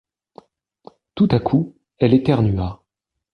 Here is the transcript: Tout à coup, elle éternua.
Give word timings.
Tout 1.13 1.27
à 1.29 1.39
coup, 1.39 1.75
elle 1.99 2.15
éternua. 2.15 2.81